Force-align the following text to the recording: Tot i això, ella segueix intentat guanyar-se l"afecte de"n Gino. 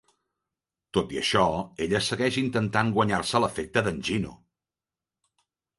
Tot 0.97 1.13
i 1.15 1.19
això, 1.21 1.43
ella 1.87 2.01
segueix 2.07 2.41
intentat 2.45 2.91
guanyar-se 2.97 3.41
l"afecte 3.45 3.87
de"n 3.91 4.05
Gino. 4.11 4.37